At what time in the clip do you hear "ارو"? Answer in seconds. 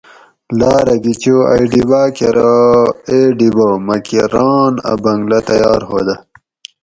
2.29-2.53